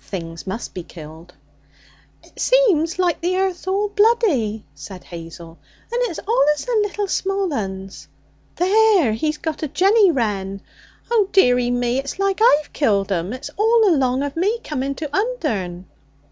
[0.00, 1.34] 'Things must be killed.'
[2.22, 5.58] 'It seems like the earth's all bloody,' said Hazel.
[5.90, 8.06] 'And it's allus the little small uns.
[8.54, 9.12] There!
[9.12, 10.60] He's got a jenny wren.
[11.10, 11.98] Oh, dearie me!
[11.98, 15.86] it's like I've killed 'em; it's all along of me coming to Undern.'